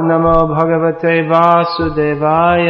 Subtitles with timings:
[0.00, 2.68] नमो भगवते वासुदेवाय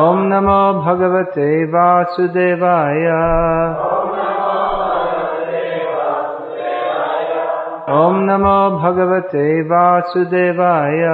[0.00, 3.06] ॐ नमो भगवते वासुदेवाय
[7.96, 11.06] ॐ नमो भगवते वासुदेवाय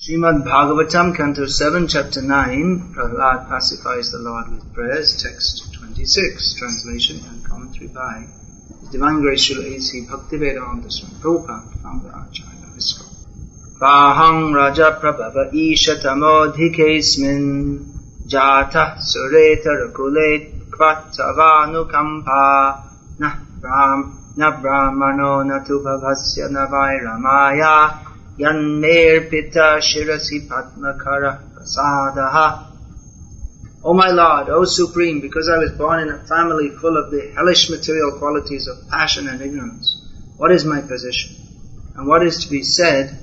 [0.00, 7.21] Srimad Bhagavatam, Canto 7, Chapter 9, Prahlad pacifies the Lord with prayers, text 26, translation
[7.29, 8.25] and commentary by
[8.81, 10.07] His Divine Grace Srila A.C.
[10.09, 13.05] Bhaktivedanta Swami Prabhupada, founder Acharya Visko.
[13.79, 17.85] Vahang Raja Prabhava Ishatamodhikesmin
[18.25, 22.79] Jata Suretar Kulet Kvatavanukampa
[23.19, 27.99] Na Brahm Na Brahmano Natu Bhavasya Navairamaya
[28.39, 32.72] Yanmerpita Shirasi Padmakara Prasadaha.
[33.85, 37.33] O my Lord, O Supreme, because I was born in a family full of the
[37.35, 41.35] hellish material qualities of passion and ignorance, what is my position?
[41.95, 43.19] And what is to be said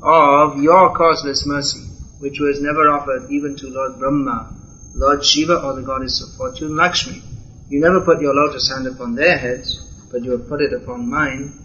[0.00, 1.82] of your causeless mercy,
[2.20, 4.54] which was never offered even to Lord Brahma,
[4.94, 7.20] Lord Shiva, or the goddess of fortune, Lakshmi?
[7.68, 9.80] You never put your lotus hand upon their heads,
[10.12, 11.58] but you have put it upon mine.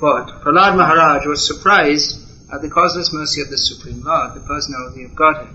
[0.00, 2.18] But Prahlad Maharaj was surprised
[2.52, 5.54] at the causeless mercy of the Supreme Lord, the personality of Godhead.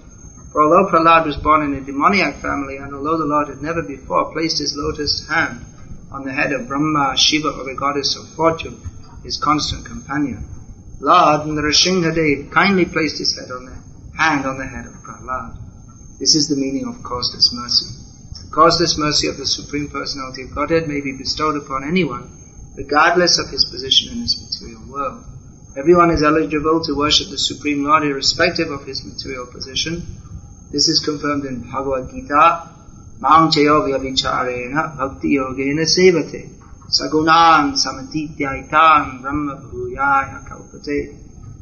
[0.55, 3.81] For although Prahlad was born in a demoniac family, and although the Lord had never
[3.81, 5.65] before placed his lotus hand
[6.09, 8.79] on the head of Brahma, Shiva, or the goddess of fortune,
[9.21, 10.47] his constant companion,
[11.01, 13.75] Lord Nrsimhadev kindly placed his head on the
[14.15, 15.57] hand on the head of Prahlad.
[16.21, 17.91] This is the meaning of causeless mercy.
[18.39, 22.31] The causeless mercy of the Supreme Personality of Godhead may be bestowed upon anyone
[22.77, 25.21] regardless of his position in this material world.
[25.75, 30.15] Everyone is eligible to worship the Supreme Lord irrespective of his material position.
[30.71, 32.69] This is confirmed in Bhagavad Gita,
[33.19, 36.49] Mang Chayo Vyavicharena Bhakti Yogena Sevate.
[36.89, 41.15] Sagunan Samatityaitang Brahma Bhuyaya Kalpate.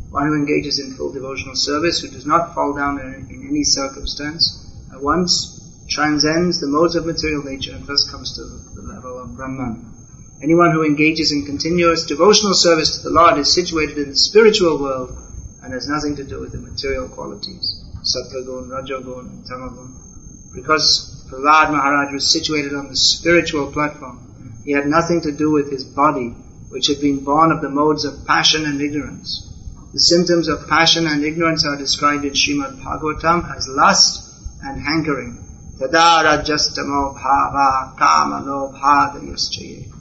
[0.10, 3.64] One who engages in full devotional service, who does not fall down in, in any
[3.64, 8.44] circumstance, at once transcends the modes of material nature and thus comes to
[8.76, 9.94] the level of Brahman.
[10.42, 14.80] Anyone who engages in continuous devotional service to the Lord is situated in the spiritual
[14.80, 15.18] world
[15.64, 20.54] and has nothing to do with the material qualities, Sattvagun, Rajagun, and Tamagun.
[20.54, 25.72] Because Prahlad Maharaj was situated on the spiritual platform, he had nothing to do with
[25.72, 26.36] his body,
[26.70, 29.50] which had been born of the modes of passion and ignorance.
[29.94, 34.30] The symptoms of passion and ignorance are described in Srimad Bhagavatam as lust
[34.62, 35.40] and hankering.
[35.80, 39.92] Tadara justamo bhava kama no bhadayaschaye.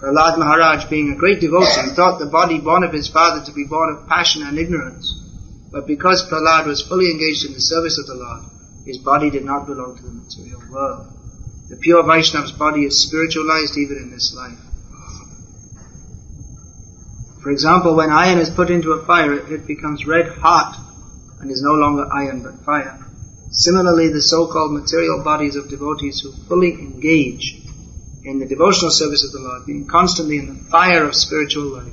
[0.00, 3.64] Prahlad Maharaj, being a great devotee, thought the body born of his father to be
[3.64, 5.23] born of passion and ignorance.
[5.74, 8.44] But because Prahlad was fully engaged in the service of the Lord,
[8.86, 11.08] his body did not belong to the material world.
[11.68, 14.60] The pure Vaishnava's body is spiritualized even in this life.
[17.42, 20.78] For example, when iron is put into a fire, it becomes red hot
[21.40, 23.04] and is no longer iron but fire.
[23.50, 27.60] Similarly, the so-called material bodies of devotees who fully engage
[28.22, 31.92] in the devotional service of the Lord, being constantly in the fire of spiritual life,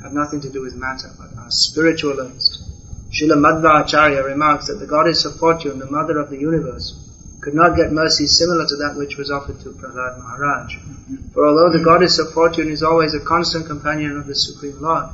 [0.00, 2.75] have nothing to do with matter, but are spiritualized.
[3.16, 6.92] Srila Madhva remarks that the goddess of fortune, the mother of the universe,
[7.40, 10.76] could not get mercy similar to that which was offered to Prahlad Maharaj.
[11.32, 15.06] For although the goddess of fortune is always a constant companion of the Supreme Lord,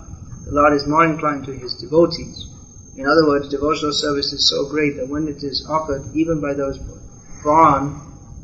[0.45, 2.49] the Lord is more inclined to his devotees.
[2.97, 6.55] In other words, devotional service is so great that when it is offered even by
[6.55, 6.79] those
[7.45, 8.01] born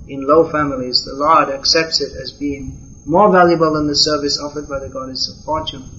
[0.07, 4.69] in low families, the Lord accepts it as being more valuable than the service offered
[4.69, 5.98] by the goddess of fortune.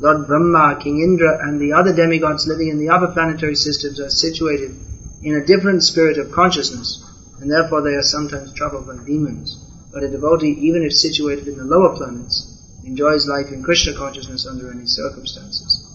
[0.00, 4.08] Lord Brahma, King Indra, and the other demigods living in the upper planetary systems are
[4.08, 4.74] situated
[5.22, 7.04] in a different spirit of consciousness,
[7.38, 9.62] and therefore they are sometimes troubled by demons.
[9.92, 12.48] But a devotee, even if situated in the lower planets,
[12.82, 15.86] enjoys life in Krishna consciousness under any circumstances.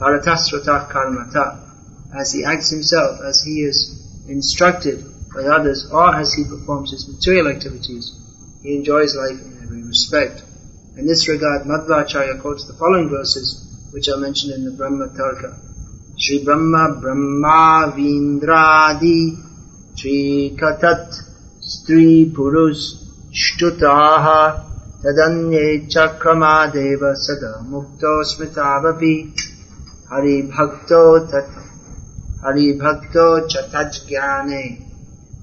[0.00, 1.60] Paratasratah karmata,
[2.18, 5.04] as he acts himself, as he is instructed
[5.34, 8.16] by others, or as he performs his material activities,
[8.62, 10.42] he enjoys life in every respect.
[11.00, 15.56] In this regard, Madhvacharya quotes the following verses, which are mentioned in the Brahma Tarka.
[16.18, 19.32] Sri Brahma Brahma Vindradi
[19.96, 21.08] Sri Katat
[21.58, 23.00] Stri Purus
[23.32, 24.62] Shtutaha
[25.02, 29.32] Tadanye Chakramadeva Sada Mukto Smitavapi
[30.10, 31.48] Hari Bhakto Tat
[32.42, 34.84] Hari Bhakto Chatajjnane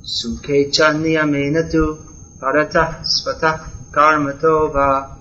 [0.05, 1.97] Sukhe cha niyamenatu
[2.39, 5.16] paratah svatah karmato va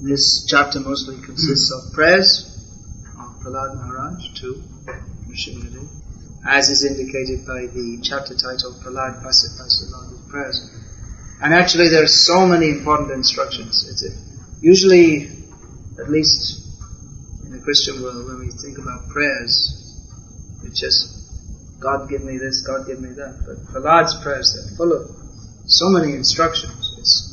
[0.00, 2.44] This chapter mostly consists of prayers
[3.18, 4.62] of Prahlad Maharaj to
[5.26, 5.88] Nrsimhadev
[6.46, 10.70] as is indicated by the chapter title Prahlad the Prayers.
[11.42, 13.86] And actually there are so many important instructions.
[13.90, 14.04] It's
[14.60, 15.28] usually,
[15.98, 16.62] at least
[17.44, 19.74] in the Christian world, when we think about prayers,
[20.64, 23.42] it's just, God give me this, God give me that.
[23.44, 25.17] But Prahlad's prayers, they're full of
[25.68, 26.96] so many instructions.
[26.98, 27.28] It's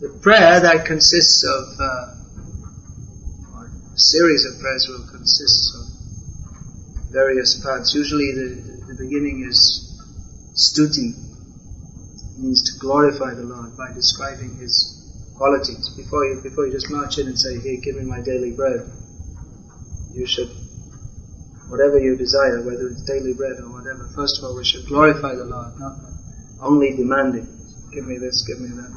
[0.00, 2.14] the prayer that consists of, uh,
[3.64, 5.84] a series of prayers will consist of
[7.10, 7.94] various parts.
[7.94, 9.88] Usually the, the beginning is
[10.52, 15.88] stuti, it means to glorify the Lord by describing His qualities.
[15.96, 18.84] Before you, before you just march in and say, "Here, give me my daily bread,"
[20.12, 20.50] you should,
[21.68, 24.10] whatever you desire, whether it's daily bread or whatever.
[24.14, 25.96] First of all, we should glorify the Lord, not
[26.60, 27.48] only demanding,
[27.92, 28.92] "Give me this, give me that."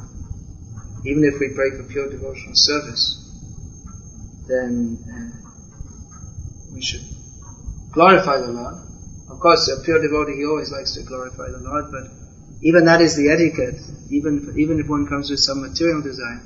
[1.04, 3.22] Even if we pray for pure devotional service,
[4.48, 5.50] then uh,
[6.74, 7.02] we should
[7.92, 8.76] glorify the Lord.
[9.28, 12.10] Of course, a pure devotee, he always likes to glorify the Lord, but
[12.62, 13.80] even that is the etiquette.
[14.10, 16.42] Even, even if one comes with some material desire,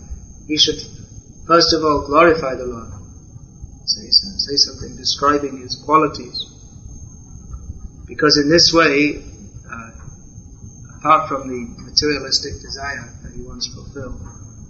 [0.47, 0.81] he should
[1.47, 2.91] first of all glorify the Lord.
[3.85, 6.47] Say, say something describing his qualities.
[8.06, 9.30] Because in this way,
[11.00, 14.20] apart from the materialistic desire that he wants fulfilled,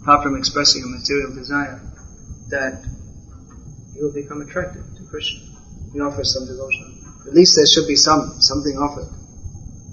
[0.00, 1.82] apart from expressing a material desire,
[2.48, 2.82] that
[3.92, 5.50] he will become attracted to Krishna
[5.92, 7.02] we offer some devotion.
[7.26, 9.10] At least there should be some, something offered.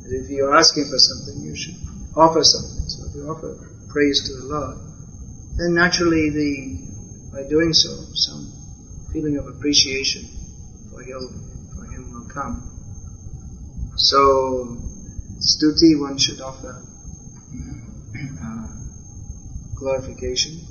[0.05, 1.75] And if you're asking for something, you should
[2.15, 2.85] offer something.
[2.87, 4.77] So if you offer praise to the Lord,
[5.57, 8.53] then naturally the, by doing so, some
[9.11, 10.29] feeling of appreciation
[10.91, 12.63] for him, for him will come.
[13.97, 14.77] So,
[15.39, 16.81] stuti one should offer
[18.43, 18.67] uh,
[19.75, 20.61] glorification.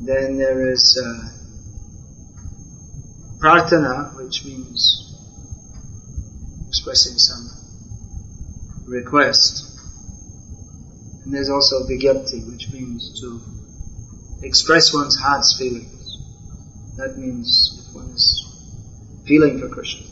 [0.00, 1.36] Then there is uh,
[4.16, 5.14] which means
[6.68, 7.48] expressing some
[8.86, 9.78] request.
[11.24, 13.40] And there's also vigyapti, which means to
[14.42, 16.18] express one's heart's feelings.
[16.96, 18.46] That means if one is
[19.26, 20.06] feeling for Krishna,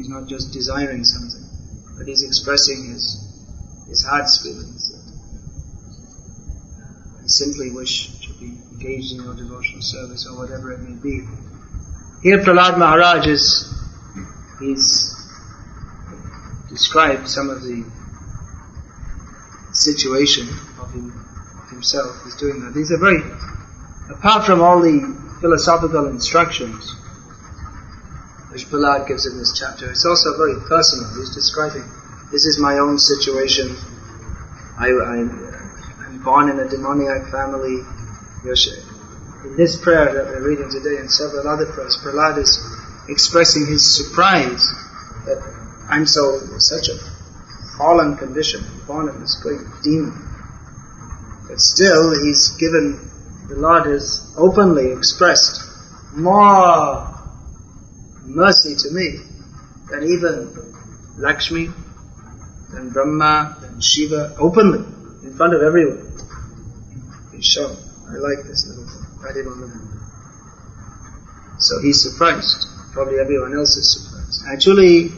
[0.00, 1.44] he's not just desiring something,
[1.98, 3.04] but he's expressing his
[3.86, 4.96] his heart's feelings.
[7.18, 11.26] I simply wish to be engaged in your devotional service or whatever it may be.
[12.22, 13.74] Here Prahlad Maharaj is,
[14.58, 15.14] he's
[16.70, 17.84] described some of the
[19.72, 20.48] situation
[20.80, 21.12] of, him,
[21.62, 22.16] of himself.
[22.24, 22.72] He's doing that.
[22.72, 23.20] These are very,
[24.10, 26.94] apart from all the philosophical instructions
[28.50, 31.08] which Prahlad gives in this chapter, it's also very personal.
[31.18, 31.84] He's describing,
[32.32, 33.76] this is my own situation.
[34.78, 37.84] I, I'm born in a demoniac family
[38.42, 42.58] in this prayer that we're reading today and several other prayers, Prahlad is
[43.08, 44.64] expressing his surprise
[45.26, 45.42] that
[45.88, 46.96] I'm so such a
[47.76, 50.26] fallen condition, born of this great demon.
[51.48, 53.10] But still, he's given,
[53.48, 55.60] the Lord has openly expressed
[56.14, 57.19] more
[58.34, 59.18] mercy to me
[59.90, 60.54] than even
[61.18, 61.68] Lakshmi,
[62.72, 64.84] than Brahma, than Shiva, openly,
[65.22, 66.12] in front of everyone.
[67.32, 67.76] He's shown.
[68.08, 69.06] I like this little thing.
[69.28, 69.70] I didn't know
[71.58, 72.66] So he's surprised.
[72.92, 74.42] Probably everyone else is surprised.
[74.48, 75.08] Actually,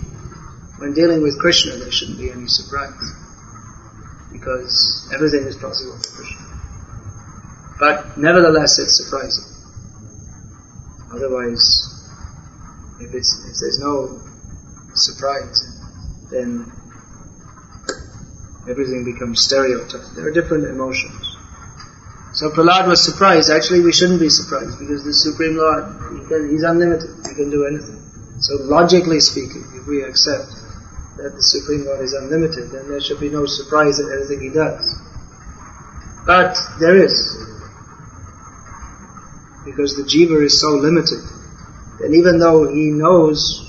[0.78, 2.92] when dealing with Krishna, there shouldn't be any surprise.
[4.32, 6.52] Because everything is possible for Krishna.
[7.78, 9.44] But nevertheless, it's surprising.
[11.12, 11.91] Otherwise,
[13.04, 14.20] if, it's, if there's no
[14.94, 15.60] surprise,
[16.30, 16.70] then
[18.68, 20.14] everything becomes stereotyped.
[20.14, 21.32] There are different emotions.
[22.34, 23.50] So Prahlad was surprised.
[23.50, 25.84] Actually, we shouldn't be surprised because the Supreme Lord,
[26.16, 27.10] he can, He's unlimited.
[27.28, 28.00] He can do anything.
[28.40, 30.48] So logically speaking, if we accept
[31.18, 34.48] that the Supreme Lord is unlimited, then there should be no surprise in anything He
[34.48, 34.96] does.
[36.26, 37.36] But there is.
[39.64, 41.20] Because the jiva is so limited,
[42.02, 43.62] that even though he knows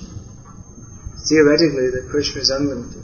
[1.29, 3.03] theoretically that Krishna is unlimited,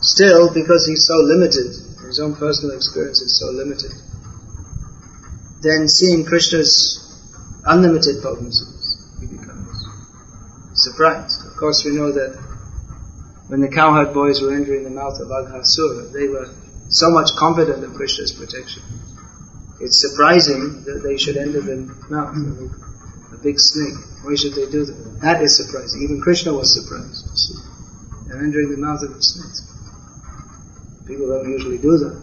[0.00, 1.74] still, because he's so limited,
[2.06, 3.90] his own personal experience is so limited,
[5.60, 7.02] then seeing Krishna's
[7.66, 9.74] unlimited potencies, he becomes
[10.74, 11.44] surprised.
[11.50, 12.38] Of course, we know that
[13.48, 16.46] when the cowherd boys were entering the mouth of Aghasura, they were
[16.88, 18.82] so much confident of Krishna's protection.
[19.80, 22.86] It's surprising that they should enter the mouth
[23.36, 23.94] a big snake.
[24.22, 25.20] Why should they do that?
[25.20, 26.02] That is surprising.
[26.02, 27.26] Even Krishna was surprised.
[28.26, 29.68] They're entering the mouth of a snake.
[31.06, 32.16] People don't usually do that.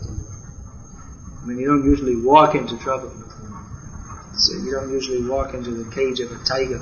[1.42, 3.12] I mean, you don't usually walk into trouble.
[4.36, 6.82] So you don't usually walk into the cage of a tiger.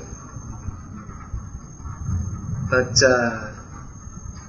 [2.70, 3.52] But uh,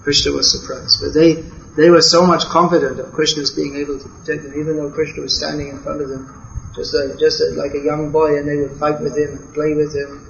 [0.03, 0.99] Krishna was surprised.
[1.01, 1.43] But they
[1.75, 5.23] they were so much confident of Krishna's being able to protect them, even though Krishna
[5.23, 6.42] was standing in front of them,
[6.75, 9.53] just a, just a, like a young boy, and they would fight with him and
[9.53, 10.29] play with him.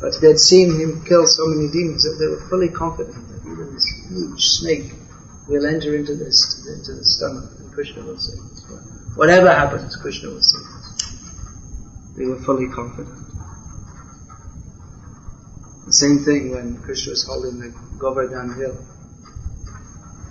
[0.00, 3.74] But they'd seen him kill so many demons that they were fully confident that even
[3.74, 4.92] this huge snake
[5.48, 9.16] will enter into this into the stomach, and Krishna will save us.
[9.16, 10.78] Whatever happens, Krishna will save us.
[12.16, 13.14] They were fully confident.
[15.86, 18.76] The same thing when Krishna was holding the Govardhan hill.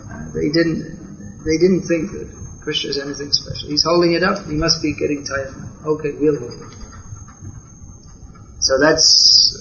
[0.08, 3.70] Uh, they didn't they didn't think that Krishna is anything special.
[3.70, 4.46] He's holding it up.
[4.46, 5.56] He must be getting tired.
[5.86, 6.78] Okay, we'll hold it.
[8.60, 9.56] So that's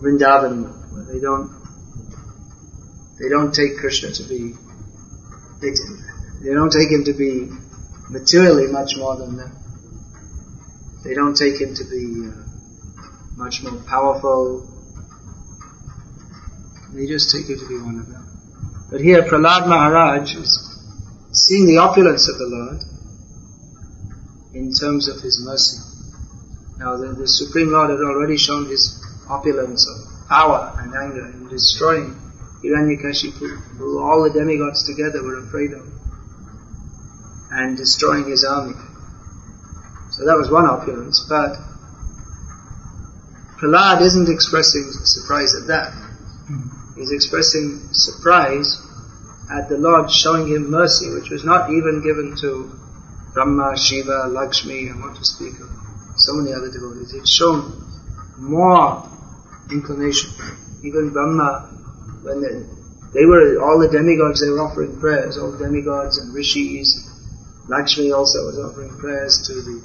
[0.00, 1.52] Vrindavan, where they don't
[3.20, 4.54] they don't take Krishna to be
[5.60, 5.72] they,
[6.42, 7.50] they don't take him to be
[8.08, 9.52] materially much more than them.
[11.04, 13.06] They don't take him to be uh,
[13.36, 14.66] much more powerful.
[16.94, 18.24] They just take him to be one of them.
[18.90, 20.71] But here, Prahlad Maharaj is
[21.32, 22.82] seeing the opulence of the Lord
[24.54, 25.78] in terms of His mercy.
[26.78, 31.48] Now, the, the Supreme Lord had already shown His opulence of power and anger in
[31.48, 32.16] destroying
[32.64, 35.86] Hiranyakashipu, who all the demigods together were afraid of,
[37.50, 38.74] and destroying his army.
[40.10, 41.56] So that was one opulence, but
[43.58, 45.92] Prahlad isn't expressing surprise at that.
[45.92, 46.98] Hmm.
[46.98, 48.76] He's expressing surprise
[49.52, 52.72] at the Lord showing him mercy, which was not even given to
[53.34, 55.68] Brahma, Shiva, Lakshmi, and what to speak of
[56.16, 57.12] so many other devotees.
[57.14, 57.84] It's shown
[58.38, 59.08] more
[59.70, 60.30] inclination.
[60.82, 61.68] Even Brahma,
[62.22, 67.08] when they, they were, all the demigods, they were offering prayers, all demigods and rishis.
[67.68, 69.82] Lakshmi also was offering prayers to the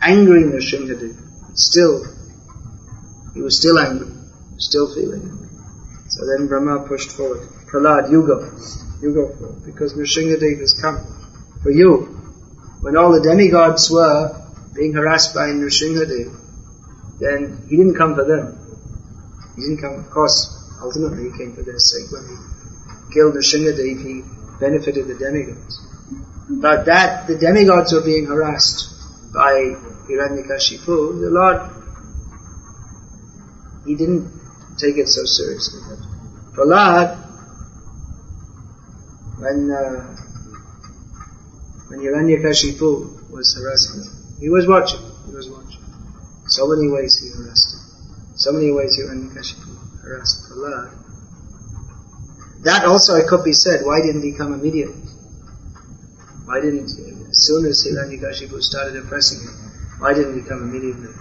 [0.00, 1.16] angry Nrsimhadev.
[1.54, 2.04] Still,
[3.34, 4.12] he was still angry,
[4.56, 5.48] still feeling.
[6.08, 7.46] So then Brahma pushed forward.
[7.70, 8.50] Prahlad, you go.
[9.02, 9.54] You go.
[9.64, 11.04] Because Nrsimhadev has come
[11.62, 12.16] for you.
[12.80, 14.40] When all the demigods were
[14.74, 16.34] being harassed by Nrsimhadev,
[17.20, 18.56] then he didn't come for them.
[19.56, 22.10] He didn't come, of course, ultimately he came for their sake.
[22.12, 24.22] When he killed Nrsimhadev, he
[24.60, 25.80] benefited the demigods.
[26.48, 28.94] But that, the demigods were being harassed
[29.34, 29.74] by
[30.08, 31.70] Hiranyakashipu, the Lord,
[33.84, 34.32] he didn't
[34.78, 35.80] take it so seriously.
[35.86, 35.98] But
[36.54, 37.27] Prahlad,
[39.38, 40.16] when, uh,
[41.88, 45.82] when Hiranyakashipu was harassing him, he was watching, he was watching.
[46.46, 47.80] So many ways he harassed him.
[48.36, 50.90] So many ways Hiranyakashipu harassed Prahlad.
[52.62, 55.02] That also it could be said, why didn't he come immediately?
[56.44, 56.90] Why didn't,
[57.30, 59.54] as soon as Hiranyakashipu started oppressing him,
[59.98, 61.14] why didn't he come immediately?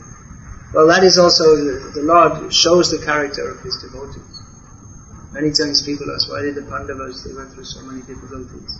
[0.73, 4.36] Well, that is also, the, the Lord shows the character of His devotees.
[5.33, 8.71] Many times people ask, why did the Pandavas, they went through so many difficulties?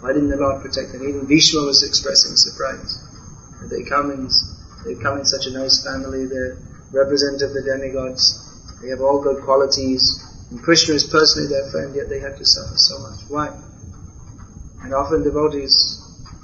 [0.00, 1.08] Why didn't the Lord protect them?
[1.08, 3.00] Even Bhishma was expressing surprise.
[3.70, 4.28] They come in,
[4.84, 6.58] they come in such a nice family, they're
[6.92, 8.38] representative of the demigods,
[8.82, 10.04] they have all good qualities,
[10.50, 13.20] and Krishna is personally their friend, yet they have to suffer so much.
[13.28, 13.48] Why?
[14.84, 15.74] And often devotees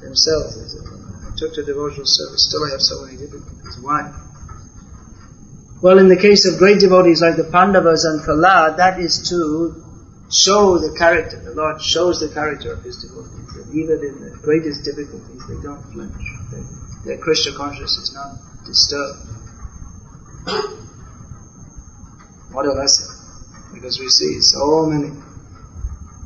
[0.00, 0.82] themselves, they say,
[1.28, 3.78] I took to devotional service, still I have so many difficulties.
[3.80, 4.10] Why?
[5.82, 9.82] Well, in the case of great devotees like the Pandavas and Kala, that is to
[10.30, 11.42] show the character.
[11.42, 13.50] The Lord shows the character of His devotees.
[13.58, 16.22] That even in the greatest difficulties, they don't flinch.
[17.04, 19.26] Their Krishna consciousness is not disturbed.
[22.54, 23.10] What a lesson!
[23.74, 25.10] Because we see so many,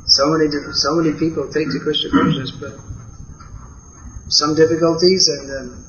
[0.05, 2.77] so many, so many people take to Krishna consciousness, but
[4.29, 5.83] some difficulties, and then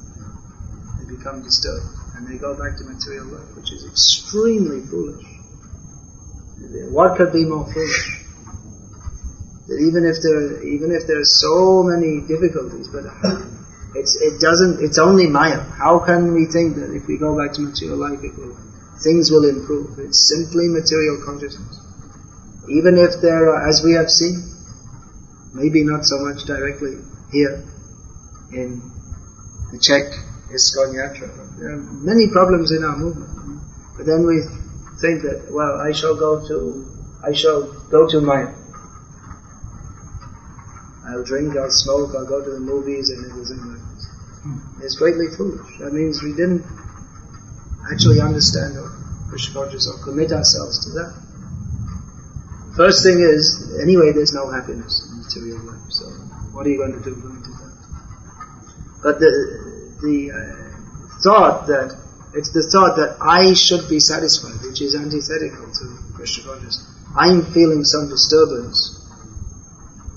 [1.04, 5.24] they become disturbed and they go back to material life, which is extremely foolish.
[6.90, 8.26] What could be more foolish?
[9.68, 13.06] That even if there, even if there are so many difficulties, but
[13.94, 15.62] it's, it doesn't, it's only Maya.
[15.78, 18.58] How can we think that if we go back to material life, will,
[18.98, 20.00] things will improve?
[20.00, 21.78] It's simply material consciousness.
[22.66, 24.42] Even if there are, as we have seen,
[25.54, 26.98] maybe not so much directly
[27.30, 27.62] here
[28.50, 28.82] in
[29.70, 31.58] the Czech ISKCON Yatra.
[31.58, 33.60] There are many problems in our movement.
[33.96, 34.40] But then we
[35.00, 36.86] think that, well, I shall go to,
[37.22, 38.54] I shall go to Maya.
[41.08, 44.06] I'll drink, I'll smoke, I'll go to the movies and everything like this.
[44.42, 44.82] Hmm.
[44.82, 45.78] It's greatly foolish.
[45.80, 46.64] That means we didn't
[47.90, 48.92] actually understand or
[49.28, 51.12] Krishna consciousness or commit ourselves to that.
[52.76, 55.90] First thing is, anyway, there's no happiness in material life.
[55.90, 56.06] So,
[56.54, 57.74] what are you going to do going to that?
[59.02, 61.96] But the the uh, thought that
[62.34, 66.84] It's the thought that I should be satisfied, which is antithetical to Krishna consciousness.
[67.16, 69.00] I'm feeling some disturbance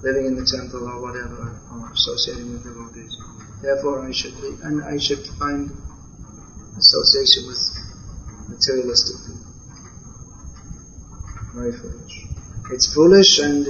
[0.04, 3.16] living in the temple or whatever, or associating with devotees.
[3.62, 5.72] Therefore I should be, and I should find
[6.78, 7.62] association with
[8.50, 9.48] materialistic people.
[11.56, 12.28] Very foolish.
[12.72, 13.66] It's foolish and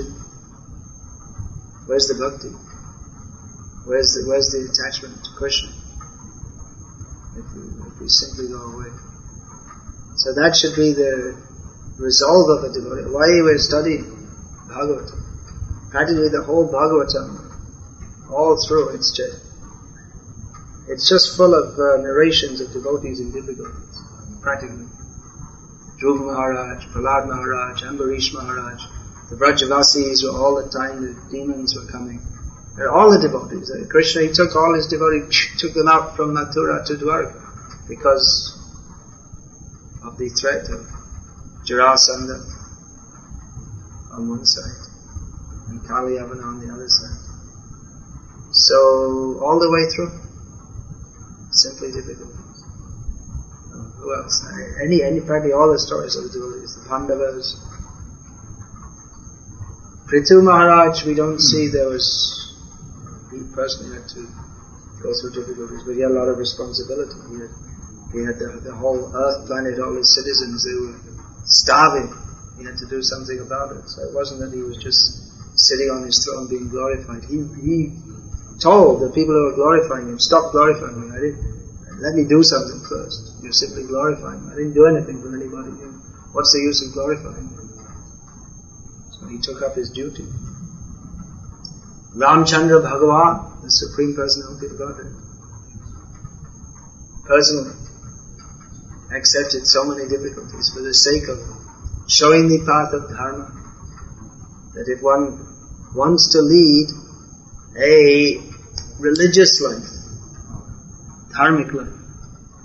[1.85, 2.49] where's the bhakti?
[3.85, 5.80] Where's the, where's the attachment to Krishna?
[8.01, 8.89] We, simply go away.
[10.15, 11.37] So that should be the
[11.97, 13.05] resolve of a devotee.
[13.13, 14.09] Why we're studying
[14.65, 15.91] Bhagavatam.
[15.91, 19.45] Practically the whole Bhagavatam, all through, it's just,
[20.87, 24.01] it's just full of uh, narrations of devotees in difficulties,
[24.41, 24.89] practically.
[26.01, 28.81] Dhruva Maharaj, Prahlad Maharaj, Ambarish Maharaj,
[29.29, 32.19] the Vrajavasis were all the time the demons were coming.
[32.75, 33.69] They're all the devotees.
[33.69, 35.29] Uh, Krishna, he took all his devotees,
[35.59, 37.50] took them out from Mathura to Dwarka
[37.87, 38.57] because
[40.03, 40.87] of the threat of
[41.65, 42.39] Jarasandha
[44.13, 44.91] on one side
[45.69, 47.31] and Kaliyavana on the other side.
[48.51, 50.11] So, all the way through,
[51.51, 52.35] simply difficult.
[54.01, 54.43] Who else?
[54.81, 57.55] Any, any, practically all the stories of the devotees, the Pandavas.
[60.09, 61.39] Prithu Maharaj, we don't hmm.
[61.39, 62.57] see there was,
[63.31, 64.27] he personally had to
[65.01, 67.15] go through difficulties, but he had a lot of responsibility.
[67.29, 67.51] He had,
[68.11, 70.99] he had the, the whole earth planet, all his citizens, they were
[71.47, 72.11] starving.
[72.59, 73.87] He had to do something about it.
[73.87, 74.99] So it wasn't that he was just
[75.55, 77.23] sitting on his throne being glorified.
[77.23, 77.95] He, he
[78.59, 81.07] told the people who were glorifying him, stop glorifying me.
[81.15, 83.31] I didn't, let me do something first.
[83.41, 84.51] You're simply glorifying me.
[84.51, 85.71] I didn't do anything for anybody.
[86.35, 87.63] What's the use of glorifying me?
[89.15, 90.27] So he took up his duty.
[92.11, 95.15] Ramchandra Bhagavan, the Supreme Personality of Godhead,
[97.23, 97.71] personally
[99.13, 101.39] accepted so many difficulties for the sake of
[102.07, 103.51] showing the path of dharma.
[104.73, 105.47] That if one
[105.95, 106.87] wants to lead
[107.77, 108.41] a
[108.99, 109.89] religious life,
[111.35, 111.93] dharmic life,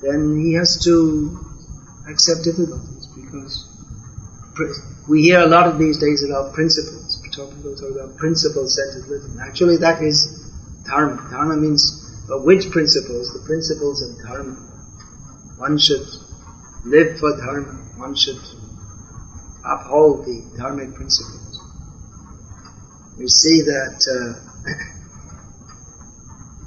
[0.02, 1.38] then he has to
[2.08, 3.66] accept difficulties because
[5.08, 7.20] we hear a lot of these days about principles.
[7.22, 9.38] People talk about principle-centered living.
[9.40, 10.50] Actually, that is
[10.84, 11.16] dharma.
[11.30, 13.32] Dharma means, but which principles?
[13.32, 14.54] The principles of dharma.
[15.58, 16.06] One should
[16.86, 17.74] live for dharma.
[17.96, 18.40] One should
[19.64, 21.60] uphold the dharmic principles.
[23.18, 24.34] We see that uh,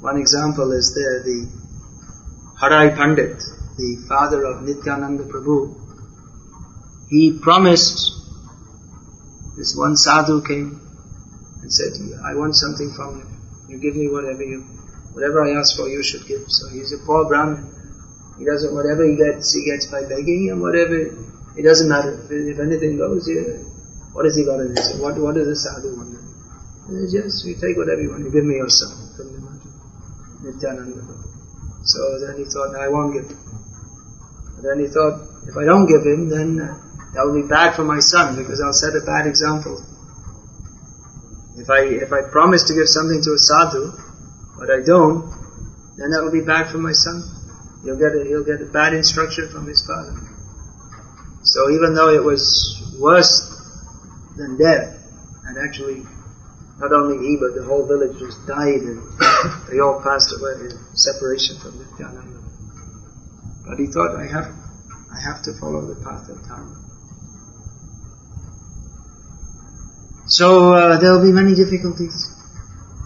[0.00, 1.48] one example is there the
[2.60, 3.38] Harai Pandit,
[3.78, 5.76] the father of Nityananda Prabhu.
[7.08, 8.12] He promised,
[9.56, 10.80] this one sadhu came
[11.62, 11.92] and said,
[12.24, 13.74] I want something from you.
[13.74, 14.62] You give me whatever you,
[15.12, 16.42] whatever I ask for you should give.
[16.48, 17.79] So he's a poor Brahmin.
[18.40, 22.24] He doesn't, whatever he gets, he gets by begging, and whatever, it doesn't matter.
[22.24, 23.60] If, if anything goes, yeah,
[24.16, 24.96] what has he got in it?
[24.96, 26.16] What, what does a sadhu want?
[27.12, 31.04] Just, you take whatever you want, you give me your son from the Nityananda.
[31.84, 33.36] So then he thought, I won't give him.
[34.64, 36.80] then he thought, if I don't give him, then uh,
[37.12, 39.84] that will be bad for my son, because I'll set a bad example.
[41.60, 43.92] If I, if I promise to give something to a sadhu,
[44.56, 45.28] but I don't,
[46.00, 47.20] then that will be bad for my son.
[47.84, 50.14] He'll get a, he'll get a bad instruction from his father.
[51.42, 53.40] So even though it was worse
[54.36, 54.96] than death,
[55.46, 56.04] and actually
[56.78, 59.02] not only he but the whole village just died and
[59.70, 62.40] they all passed away in separation from Nityananda.
[63.66, 64.52] But he thought, I have,
[65.12, 66.76] I have to follow the path of dharma.
[70.26, 72.14] So uh, there will be many difficulties.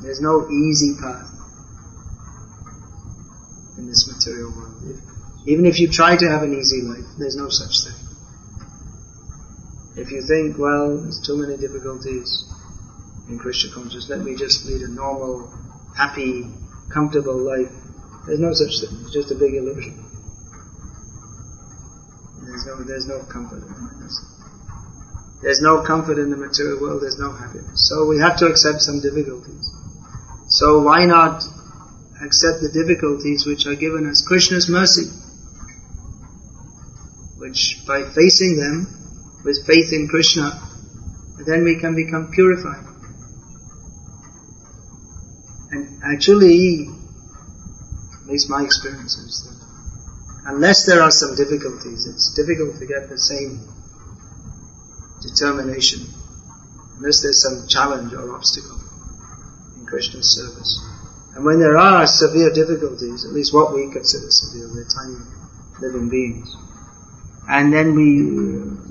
[0.03, 1.31] There's no easy path
[3.79, 5.01] in this material world.
[5.47, 8.01] Even if you try to have an easy life, there's no such thing.
[9.97, 12.51] If you think, well, there's too many difficulties
[13.29, 15.53] in Krishna consciousness, let me just lead a normal,
[15.97, 16.51] happy,
[16.93, 17.73] comfortable life,
[18.27, 18.99] there's no such thing.
[19.03, 20.03] It's just a big illusion.
[22.43, 23.95] There's no, there's no comfort in.
[25.43, 27.87] There's no comfort in the material world, there's no happiness.
[27.87, 29.69] So we have to accept some difficulties.
[30.49, 31.45] So why not
[32.25, 35.11] accept the difficulties which are given as Krishna's mercy?
[37.37, 38.87] Which by facing them
[39.45, 40.61] with faith in Krishna,
[41.47, 42.87] then we can become purified.
[45.71, 46.89] And actually,
[48.21, 53.09] at least my experience is that unless there are some difficulties, it's difficult to get
[53.09, 53.69] the same
[55.21, 56.07] determination
[56.97, 58.81] unless there's some challenge or obstacle
[59.77, 60.94] in Krishna's service.
[61.35, 65.18] And when there are severe difficulties, at least what we consider severe, we're tiny
[65.81, 66.57] living beings.
[67.49, 68.23] And then we,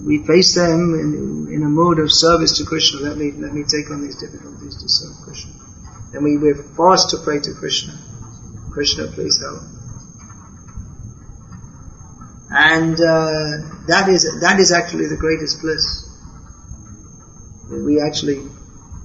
[0.06, 2.99] we face them in, in a mode of service to Krishna.
[2.99, 5.53] Let me, let me take on these difficulties to serve Krishna.
[6.12, 7.97] Then we, we're forced to pray to Krishna.
[8.71, 9.63] Krishna, please help.
[12.56, 16.08] And uh, that is that is actually the greatest bliss.
[17.71, 18.47] We actually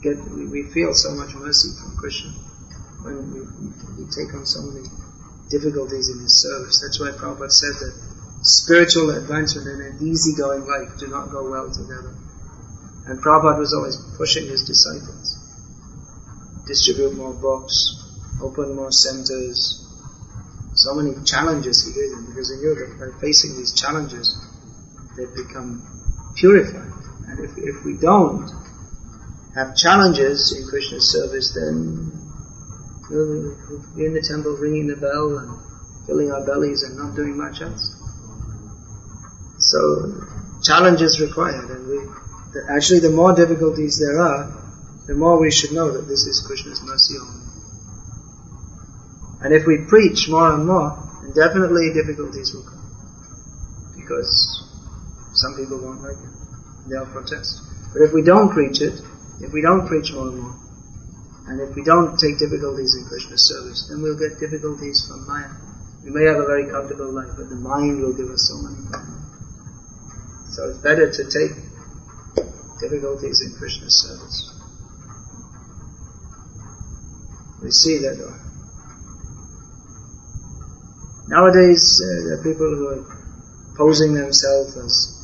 [0.03, 2.35] get we, we feel so much mercy from Krishna
[3.03, 3.41] when we,
[3.99, 4.87] we take on so many
[5.51, 6.81] difficulties in His service.
[6.81, 7.95] That's why Prabhupada said that
[8.43, 12.15] spiritual advancement and an easygoing life do not go well together.
[13.07, 15.39] And Prabhupada was always pushing his disciples.
[16.67, 17.97] Distribute more books,
[18.43, 19.85] open more centers.
[20.75, 24.37] So many challenges he gave them because he knew that by facing these challenges,
[25.17, 26.93] they become purified.
[27.29, 28.49] And if, if we don't
[29.55, 32.18] have challenges in Krishna's service, then
[33.11, 33.57] we'll
[33.97, 35.59] be in the temple ringing the bell and
[36.07, 37.95] filling our bellies and not doing much else.
[39.59, 40.25] So
[40.63, 41.99] challenge is required, and we
[42.71, 44.53] actually the more difficulties there are,
[45.07, 47.49] the more we should know that this is Krishna's mercy only.
[49.41, 53.95] And if we preach more and more, then definitely difficulties will come.
[53.97, 54.65] Because
[55.35, 56.89] some people won't like it.
[56.89, 57.63] They'll protest.
[57.93, 59.01] But if we don't preach it,
[59.41, 60.57] if we don't preach more and more,
[61.49, 65.49] and if we don't take difficulties in Krishna's service, then we'll get difficulties from Maya.
[66.05, 68.85] We may have a very comfortable life, but the mind will give us so many
[68.85, 70.55] problems.
[70.55, 71.57] So it's better to take
[72.81, 74.53] difficulties in Krishna's service.
[77.63, 78.21] We see that
[81.29, 83.19] nowadays uh, there are people who are
[83.77, 85.19] posing themselves as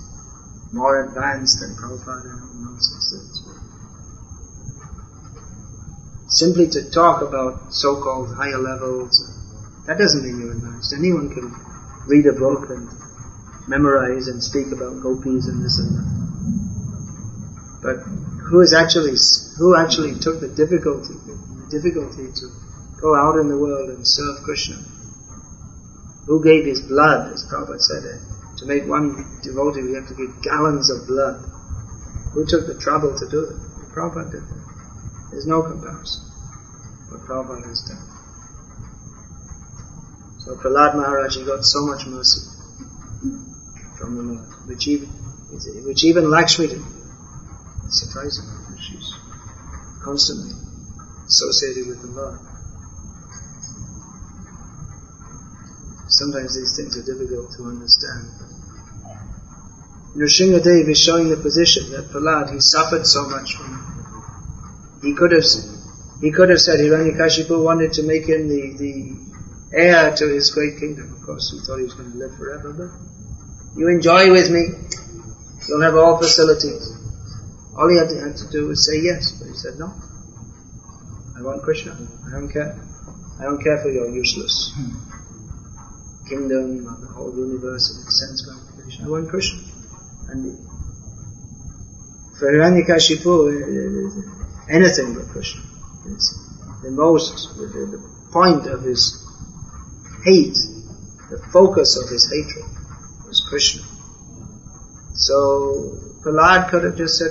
[0.72, 3.43] more advanced than Prabhupada and all nonsense.
[6.34, 9.22] Simply to talk about so-called higher levels,
[9.86, 10.92] that doesn't mean you're advanced.
[10.92, 11.54] Anyone can
[12.08, 12.88] read a book and
[13.68, 16.10] memorize and speak about gopis and this and that.
[17.82, 17.96] But
[18.50, 19.14] who is actually
[19.58, 21.38] who actually took the difficulty the
[21.70, 22.50] difficulty to
[23.00, 24.82] go out in the world and serve Krishna?
[26.26, 28.20] Who gave his blood, as Prabhupada said it?
[28.58, 31.46] To make one devotee, we have to give gallons of blood.
[32.32, 33.56] Who took the trouble to do it?
[33.94, 34.73] Prabhupada did that.
[35.34, 36.22] There's no comparison.
[37.10, 38.06] What Prabhupada has done.
[40.38, 42.46] So Prahlad Maharaj, he got so much mercy
[43.98, 46.82] from the Lord, which even, which even Lakshmi did.
[47.84, 48.44] It's surprising.
[48.80, 49.12] She's
[50.04, 50.54] constantly
[51.26, 52.38] associated with the Lord.
[56.06, 58.28] Sometimes these things are difficult to understand.
[60.14, 63.93] Nrsimhadev is showing the position that Prahlad, he suffered so much from
[65.04, 65.44] He could have,
[66.20, 70.78] he could have said Hiranyakashipu wanted to make him the, the heir to his great
[70.78, 71.12] kingdom.
[71.12, 74.68] Of course, he thought he was going to live forever, but you enjoy with me.
[75.68, 76.90] You'll have all facilities.
[77.76, 79.92] All he had to, had to do was say yes, but he said no.
[81.36, 81.98] I want Krishna.
[82.26, 82.80] I don't care.
[83.38, 84.72] I don't care for your useless
[86.28, 89.04] kingdom of the whole universe and its sense gratification.
[89.04, 89.60] I want Krishna.
[90.28, 90.66] And
[92.38, 95.62] for Hiranyakashipu, uh, anything but Krishna.
[96.06, 96.38] It's
[96.82, 99.24] the most, the, the point of his
[100.24, 100.56] hate,
[101.30, 102.64] the focus of his hatred
[103.26, 103.82] was Krishna.
[105.14, 107.30] So Prahlad could have just said,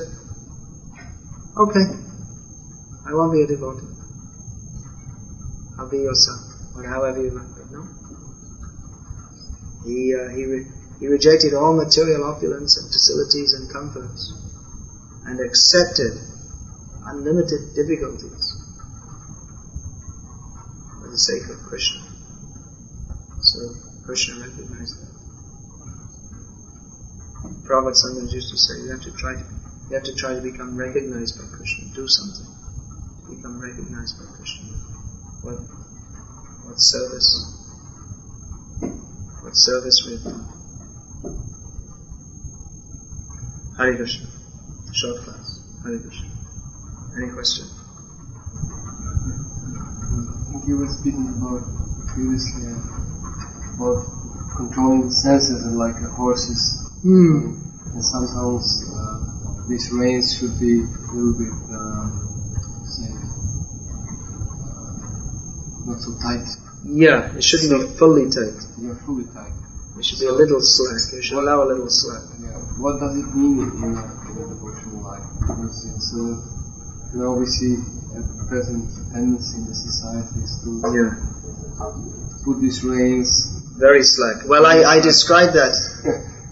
[1.58, 1.86] okay,
[3.06, 3.88] I won't be a devotee.
[5.78, 6.40] I'll be your son,
[6.76, 7.72] or however you like it.
[7.72, 7.88] No.
[9.84, 10.68] He, uh, he, re-
[11.00, 14.34] he rejected all material opulence and facilities and comforts
[15.26, 16.33] and accepted
[17.06, 18.46] unlimited difficulties
[21.02, 22.02] for the sake of Krishna.
[23.42, 23.60] So
[24.06, 25.14] Krishna recognized that.
[27.64, 29.46] Prabhupada sometimes used to say, you have to try to,
[29.90, 31.94] you have to try to become recognized by Krishna.
[31.94, 32.48] Do something
[33.26, 34.70] to become recognized by Krishna.
[35.42, 35.60] What,
[36.66, 37.30] what service?
[39.42, 40.64] What service we have done?
[43.78, 44.28] Hare Krishna.
[44.94, 45.60] Short class.
[45.84, 46.33] Hare Krishna.
[47.16, 47.66] Any question?
[50.66, 51.62] You were speaking about
[52.08, 52.64] previously
[53.76, 54.06] about
[54.56, 57.60] controlling the senses and like a horse's Hmm.
[57.94, 59.20] and sometimes uh,
[59.68, 62.08] these reins should be a little bit, uh,
[62.88, 63.12] say,
[64.64, 66.48] uh, not so tight.
[66.86, 68.56] Yeah, it shouldn't be fully tight.
[68.80, 69.52] You're fully tight.
[69.98, 71.12] It should be a little slack.
[71.14, 72.24] You should allow a little slack.
[72.40, 72.58] Yeah.
[72.80, 75.28] What does it mean in a, in a devotional life?
[75.42, 76.40] Because it's, uh,
[77.14, 77.76] you know, we see
[78.18, 81.14] at present tendency in the societies to Yeah.
[82.46, 84.46] put these reins Very slack.
[84.48, 85.74] Well, I, I described that.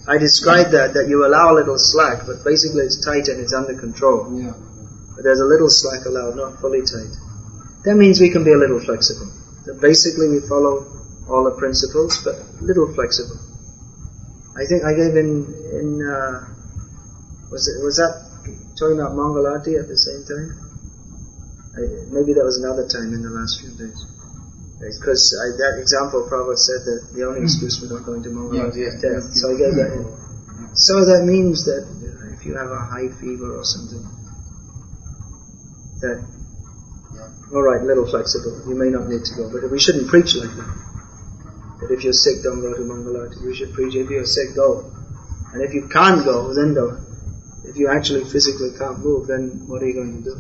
[0.07, 3.53] I described that, that you allow a little slack, but basically it's tight and it's
[3.53, 4.33] under control.
[4.33, 4.53] Yeah.
[5.15, 7.13] But there's a little slack allowed, not fully tight.
[7.85, 9.29] That means we can be a little flexible.
[9.65, 10.89] That basically we follow
[11.29, 13.37] all the principles, but a little flexible.
[14.57, 15.45] I think I gave in,
[15.77, 16.49] in uh,
[17.53, 18.30] was it, was that
[18.81, 20.57] talking about Mangalarati at the same time?
[21.77, 23.95] I, maybe that was another time in the last few days.
[24.81, 27.45] Because that example, Prabhupada said that the only hmm.
[27.45, 29.29] excuse for not going to Mangalarati Yeah, is death.
[29.29, 29.37] yeah.
[29.37, 30.03] So I gave that in.
[30.73, 31.85] So that means that
[32.33, 34.01] if you have a high fever or something,
[36.01, 36.25] that
[37.53, 38.63] all right, little flexible.
[38.65, 40.71] You may not need to go, but we shouldn't preach like that.
[41.81, 43.45] That if you're sick, don't go to Mangalarati.
[43.45, 44.89] We should preach if you're sick, go.
[45.53, 47.10] And if you can't go, then don't.
[47.63, 50.35] If you actually physically can't move, then what are you going to do?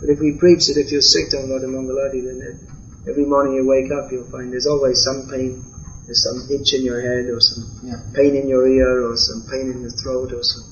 [0.00, 3.24] But if we preach that if you're sick, don't go to Mangalarati, then it, every
[3.24, 5.62] morning you wake up, you'll find there's always some pain,
[6.06, 8.00] there's some itch in your head, or some Yeah.
[8.14, 10.64] pain in your ear, or some pain in your throat, or some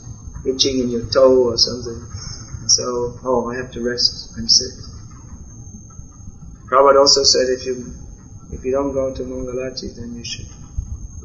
[0.45, 2.01] itching in your toe, or something.
[2.61, 4.33] And so, oh, I have to rest.
[4.37, 4.73] I'm sick.
[6.69, 7.93] Prabhupada also said if you
[8.51, 10.49] if you don't go to Mangalarati, then you should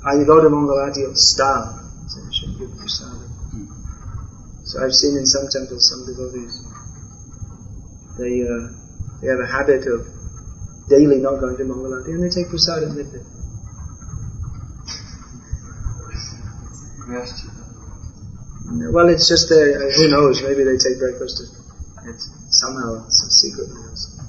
[0.05, 1.75] either go to Mangalarati or starve.
[2.09, 3.16] So you should give prasadam.
[4.67, 6.61] So I've seen in some temples some devotees
[8.17, 8.67] they uh,
[9.21, 10.07] they have a habit of
[10.89, 13.25] daily not going to Mangalarati and they take with them.
[17.07, 17.45] Rest.
[18.91, 20.43] Well, it's just uh, Who knows?
[20.43, 21.41] Maybe they take breakfast.
[22.05, 23.69] It's somehow a secret.
[23.69, 24.23] you.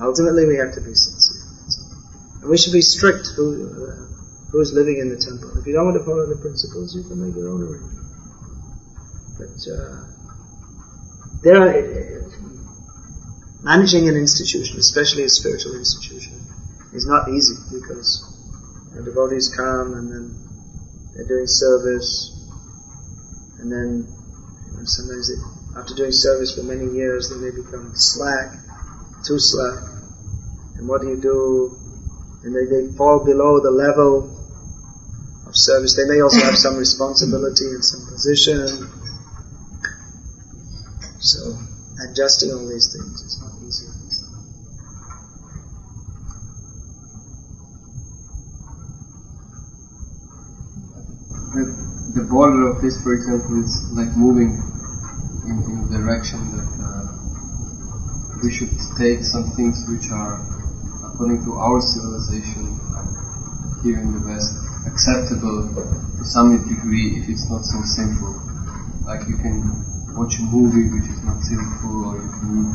[0.00, 1.42] Ultimately, we have to be sincere.
[2.40, 3.28] And we should be strict.
[3.36, 4.17] Who uh,
[4.50, 5.58] who is living in the temple?
[5.58, 8.08] If you don't want to follow the principles, you can make your own arrangement.
[9.36, 10.08] But uh,
[11.42, 12.28] there are uh,
[13.62, 16.40] managing an institution, especially a spiritual institution,
[16.92, 18.24] is not easy because
[18.94, 20.48] the devotees come and then
[21.14, 22.34] they're doing service,
[23.60, 25.30] and then you know, sometimes
[25.76, 28.58] after doing service for many years, they may become slack,
[29.26, 29.84] too slack.
[30.76, 31.76] And what do you do?
[32.44, 34.37] And they, they fall below the level
[35.48, 35.96] of service.
[35.96, 38.92] They may also have some responsibility and some position.
[41.20, 41.56] So
[42.04, 43.86] adjusting all these things is not easy.
[52.14, 54.60] The, border of this, for example, is like moving
[55.48, 57.08] in, in the direction that uh,
[58.42, 60.44] we should take some things which are,
[61.04, 62.78] according to our civilization
[63.82, 65.68] here in the West, acceptable
[66.18, 68.34] to some degree if it's not so sinful.
[69.06, 72.74] Like you can watch a movie which is not sinful, or you can eat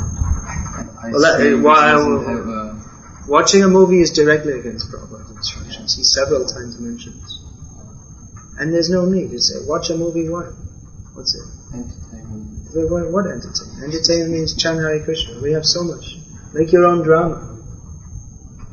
[0.79, 2.83] an ice Well, that- uh, which while- a
[3.25, 5.95] Watching a movie is directly against Prabhupada's instructions.
[5.95, 7.39] He several times mentions.
[8.59, 9.31] And there's no need.
[9.31, 10.47] You say, watch a movie, what?
[11.13, 11.47] What's it?
[11.73, 12.67] entertainment.
[12.75, 13.81] What, what, what entertainment?
[13.81, 15.39] Entertainment means chant Hare Krishna.
[15.41, 16.17] We have so much.
[16.53, 17.59] Make your own drama.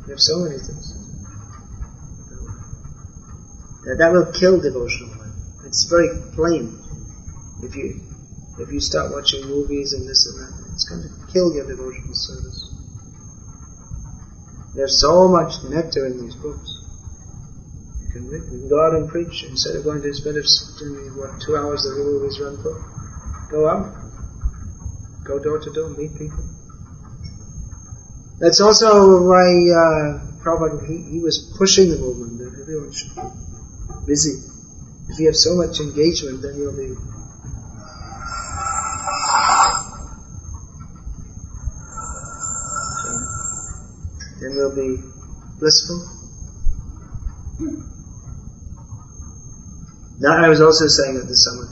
[0.06, 0.94] We have so many things.
[3.90, 5.34] That, that will kill devotional life.
[5.66, 6.78] It's very plain.
[7.58, 8.06] If you
[8.62, 12.14] if you start watching movies and this and that, it's going to kill your devotional
[12.14, 12.70] service.
[14.76, 16.70] There's so much nectar in these books.
[18.06, 20.12] You can read, you can go out and preach instead of going to
[20.78, 22.78] doing what two hours that we always run for.
[23.50, 23.90] Go out,
[25.24, 26.44] go door to door, meet people.
[28.38, 33.16] That's also why uh, Prabhupada he, he was pushing the movement that everyone should
[34.10, 34.42] busy.
[35.08, 36.88] If you have so much engagement, then you'll be
[44.40, 45.00] then we'll be
[45.60, 45.98] blissful.
[50.18, 51.70] Now I was also saying at the summer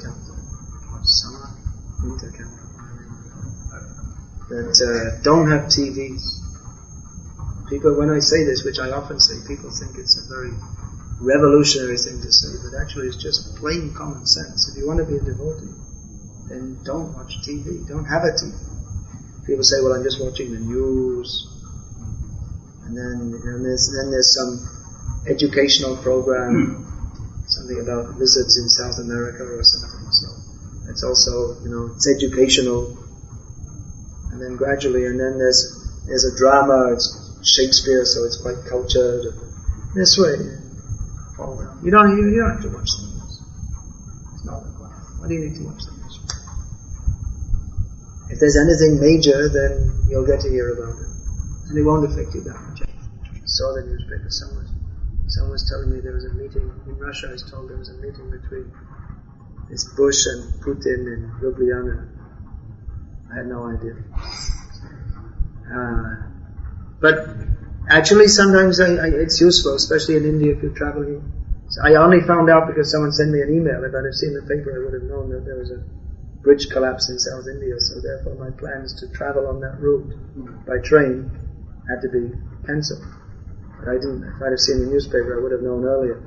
[0.93, 1.57] or summer,
[2.05, 2.31] winter
[4.49, 6.23] that uh, don't have TVs.
[7.69, 10.53] People, when I say this, which I often say, people think it's a very
[11.21, 14.71] revolutionary thing to say, but actually it's just plain common sense.
[14.71, 15.75] If you want to be a devotee,
[16.49, 17.87] then don't watch TV.
[17.87, 18.55] Don't have a TV.
[19.47, 21.49] People say, well, I'm just watching the news.
[22.85, 24.61] And then, and there's, then there's some
[25.27, 27.47] educational program, hmm.
[27.47, 30.11] something about lizards in South America or something.
[30.11, 30.29] So
[30.89, 32.97] it's also, you know, it's educational.
[34.33, 35.75] And then gradually, and then there's
[36.07, 36.93] there's a drama.
[36.93, 37.09] It's
[37.43, 39.35] Shakespeare, so it's quite cultured.
[39.95, 40.37] This way,
[41.39, 41.71] you.
[41.85, 43.35] You don't, you, you don't have to watch the news.
[44.35, 45.03] It's not required.
[45.19, 46.15] Why do you need to watch the news?
[48.31, 51.09] If there's anything major, then you'll get to hear about it,
[51.71, 52.83] and it won't affect you that much.
[52.83, 54.29] I saw the newspaper.
[54.29, 54.69] Someone,
[55.27, 57.29] someone was telling me there was a meeting in Russia.
[57.29, 58.71] I was told there was a meeting between
[59.71, 62.09] this Bush and Putin in Ljubljana.
[63.31, 63.97] I had no idea.
[65.69, 66.29] Uh,
[67.01, 67.29] but
[67.89, 71.21] actually, sometimes I, I, it's useful, especially in India if you're traveling.
[71.69, 73.85] So I only found out because someone sent me an email.
[73.85, 75.83] If I'd have seen the paper, I would have known that there was a
[76.43, 77.75] bridge collapse in South India.
[77.79, 81.31] So therefore, my plans to travel on that route by train
[81.89, 82.33] had to be
[82.67, 83.05] cancelled.
[83.79, 84.25] But I didn't.
[84.25, 86.23] If I'd have seen the newspaper, I would have known earlier.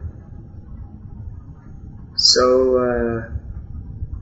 [2.16, 2.78] So.
[2.78, 3.42] Uh,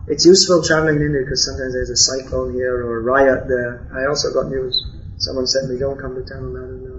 [0.09, 3.85] it's useful traveling in India because sometimes there's a cyclone here or a riot there.
[3.93, 4.73] I also got news.
[5.17, 6.98] Someone sent me, don't come to now,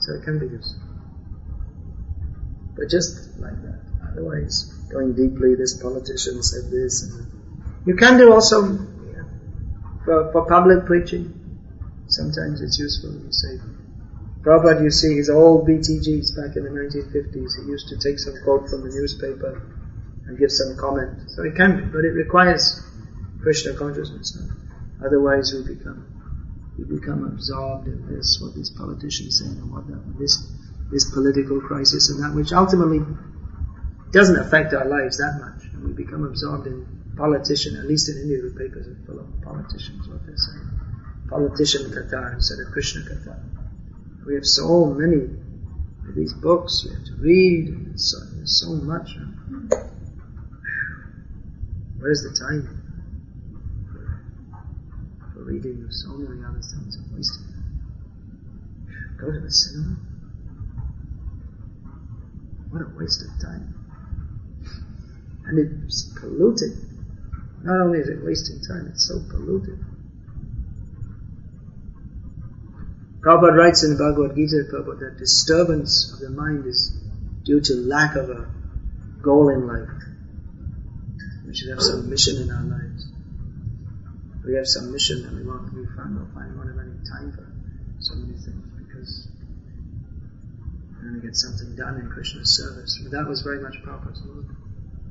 [0.00, 0.80] So it can be useful.
[2.76, 3.80] But just like that.
[4.10, 7.12] Otherwise, going deeply, this politician said this.
[7.86, 9.22] you can do also yeah,
[10.04, 11.34] for, for public preaching.
[12.08, 13.60] Sometimes it's useful, you say.
[14.42, 18.34] Prabhupada, you see, his old BTGs back in the 1950s, he used to take some
[18.42, 19.62] quote from the newspaper
[20.26, 21.30] and give some comment.
[21.30, 22.82] So it can be, but it requires
[23.42, 24.38] Krishna consciousness.
[25.04, 26.09] Otherwise, we become
[26.80, 30.50] we become absorbed in this, what these politicians say, and what that, this
[30.90, 33.00] this political crisis and that, which ultimately
[34.10, 37.76] doesn't affect our lives that much, and we become absorbed in politician.
[37.76, 40.08] At least in India, the papers are full of politicians.
[40.08, 40.68] What they're saying,
[41.28, 43.38] politician katha instead of Krishna katha.
[44.26, 45.22] We have so many
[46.08, 47.68] of these books we have to read.
[47.68, 49.16] And so, there's so much.
[51.98, 52.79] Where's the time
[55.50, 57.50] reading so many other things and wasting
[59.18, 59.96] Go to the cinema?
[62.70, 63.74] What a waste of time.
[65.44, 66.72] And it's polluted.
[67.62, 69.78] Not only is it wasting time, it's so polluted.
[73.20, 76.96] Prabhupada writes in the Bhagavad Gita, Prabhupada, that disturbance of the mind is
[77.44, 78.48] due to lack of a
[79.20, 79.90] goal in life.
[81.46, 82.89] We should have some mission in our lives.
[84.50, 86.82] We have some mission and we want to be find, we'll find we won't have
[86.82, 87.46] any time for
[88.02, 89.28] so many things because
[90.90, 92.98] we're going to get something done in Krishna's service.
[93.00, 94.50] But that was very much Prabhupada's mood.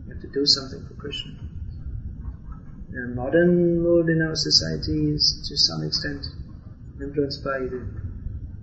[0.03, 1.39] We have to do something for Krishna.
[2.89, 6.25] The modern mood in our society is to some extent
[6.99, 7.79] influenced by the,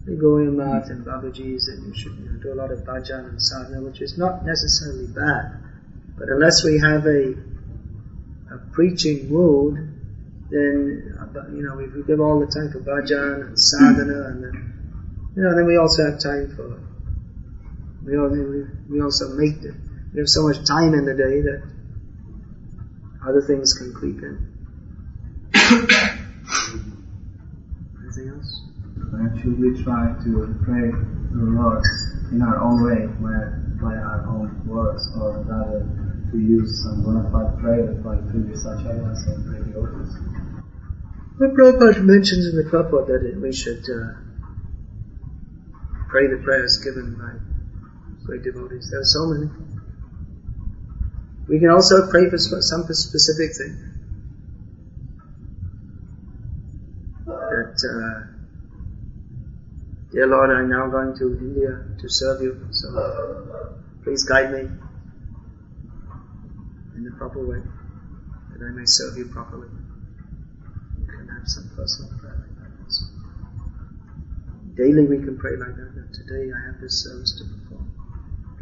[0.05, 0.13] the
[0.53, 3.81] Math and Babaji's that you should you know, do a lot of bhajan and sadhana,
[3.81, 5.57] which is not necessarily bad.
[6.19, 7.33] But unless we have a
[8.49, 9.96] a preaching mood,
[10.51, 11.17] then
[11.53, 15.55] you know we give all the time for bhajan and sadhana, and then, you know
[15.55, 16.79] then we also have time for
[18.07, 18.31] we all,
[18.89, 19.75] we also make the,
[20.15, 21.63] we have so much time in the day that
[23.27, 24.39] other things can creep in.
[28.05, 28.63] Anything else?
[29.43, 30.91] Should we try to pray
[31.35, 31.83] the Lord
[32.31, 33.07] in our own way,
[33.83, 35.87] by our own words, or rather
[36.31, 40.36] to use some bona fide prayers like previous acharyas or great devotees.
[41.39, 44.15] Well, Prabhupada mentions in the purport that we should uh,
[46.09, 47.33] pray the prayers given by
[48.25, 48.89] great devotees.
[48.91, 49.51] There are so many.
[51.47, 53.77] We can also pray for some specific thing.
[57.27, 58.21] That, uh,
[60.13, 64.61] dear Lord, I'm now going to India to serve you, so please guide me
[66.97, 67.61] in the proper way,
[68.53, 69.69] that I may serve you properly.
[71.27, 73.05] Can have some personal prayer like that also.
[74.77, 77.91] Daily we can pray like that, that today I have this service to perform.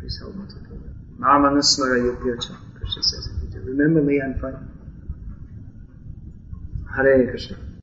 [0.00, 1.20] Please help me to do that.
[1.20, 3.28] Mamanasmara yupyacha, Krishna says.
[3.54, 4.52] Remember me and pray.
[6.96, 7.64] Hare Krishna.